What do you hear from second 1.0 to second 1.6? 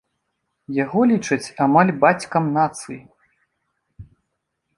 лічаць